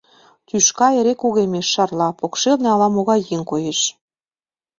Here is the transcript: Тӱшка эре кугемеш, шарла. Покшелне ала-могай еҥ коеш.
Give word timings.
Тӱшка 0.47 0.87
эре 0.99 1.13
кугемеш, 1.21 1.67
шарла. 1.73 2.09
Покшелне 2.19 2.67
ала-могай 2.75 3.21
еҥ 3.35 3.41
коеш. 3.51 3.79